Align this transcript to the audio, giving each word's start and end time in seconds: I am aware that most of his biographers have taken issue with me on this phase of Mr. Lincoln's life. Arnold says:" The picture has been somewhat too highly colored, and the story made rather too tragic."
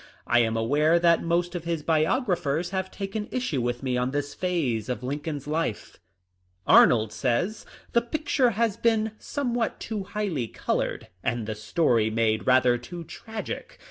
I 0.25 0.39
am 0.39 0.57
aware 0.57 0.97
that 0.97 1.21
most 1.21 1.53
of 1.53 1.65
his 1.65 1.83
biographers 1.83 2.71
have 2.71 2.89
taken 2.89 3.27
issue 3.29 3.61
with 3.61 3.83
me 3.83 3.97
on 3.97 4.09
this 4.09 4.33
phase 4.33 4.89
of 4.89 5.01
Mr. 5.01 5.03
Lincoln's 5.03 5.45
life. 5.45 5.99
Arnold 6.65 7.13
says:" 7.13 7.67
The 7.93 8.01
picture 8.01 8.49
has 8.57 8.77
been 8.77 9.11
somewhat 9.19 9.79
too 9.79 10.05
highly 10.05 10.47
colored, 10.47 11.09
and 11.23 11.45
the 11.45 11.53
story 11.53 12.09
made 12.09 12.47
rather 12.47 12.79
too 12.79 13.03
tragic." 13.03 13.77